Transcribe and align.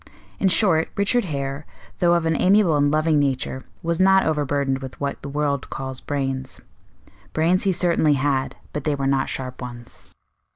In 0.39 0.47
short, 0.49 0.89
Richard 0.95 1.25
Hare, 1.25 1.63
though 1.99 2.15
of 2.15 2.25
an 2.25 2.35
amiable 2.35 2.75
and 2.75 2.89
loving 2.89 3.19
nature, 3.19 3.61
was 3.83 3.99
not 3.99 4.25
over 4.25 4.43
burdened 4.45 4.79
with 4.79 4.99
what 4.99 5.21
the 5.21 5.29
world 5.29 5.69
calls 5.69 6.01
brains. 6.01 6.59
Brains 7.33 7.65
he 7.65 7.71
certainly 7.71 8.13
had, 8.13 8.55
but 8.73 8.83
they 8.83 8.95
were 8.95 9.05
not 9.05 9.29
sharp 9.29 9.61
ones. 9.61 10.05